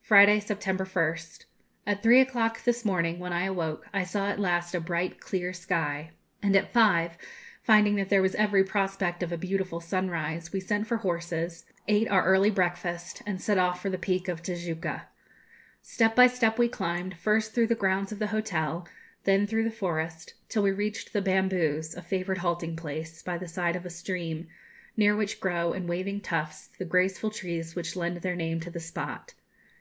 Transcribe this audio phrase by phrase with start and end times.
[0.00, 1.44] Friday, September 1st.
[1.86, 5.52] At three o'clock this morning, when I awoke, I saw at last a bright, clear
[5.52, 7.18] sky, and at five,
[7.62, 12.08] finding that there was every prospect of a beautiful sunrise, we sent for horses, ate
[12.08, 15.08] our early breakfast, and set off for the peak of Tijuca.
[15.82, 18.88] Step by step we climbed, first through the grounds of the hotel,
[19.24, 23.46] then through the forest, till we reached 'The Bamboos,' a favourite halting place, by the
[23.46, 24.48] side of a stream,
[24.96, 28.80] near which grow, in waving tufts, the graceful trees which lend their name to the
[28.80, 29.34] spot.